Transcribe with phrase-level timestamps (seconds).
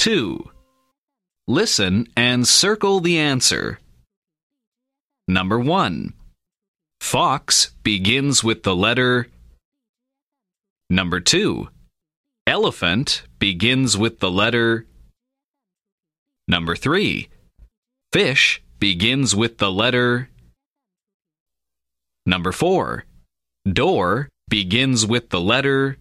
[0.00, 0.50] 2.
[1.46, 3.80] Listen and circle the answer.
[5.28, 6.14] Number 1.
[7.02, 9.26] Fox begins with the letter.
[10.88, 11.68] Number 2.
[12.46, 14.86] Elephant begins with the letter.
[16.48, 17.28] Number 3.
[18.10, 20.30] Fish begins with the letter.
[22.24, 23.04] Number 4.
[23.70, 25.96] Door begins with the letter.